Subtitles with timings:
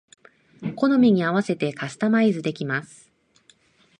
[0.77, 3.11] 好みに合わせてカスタマイズできます